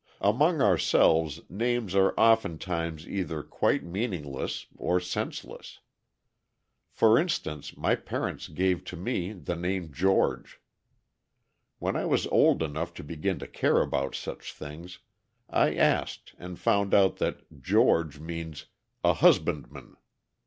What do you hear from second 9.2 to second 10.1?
the name